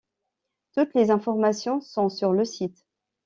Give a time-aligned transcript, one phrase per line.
[0.73, 2.87] Toutes les informations sont sur le site.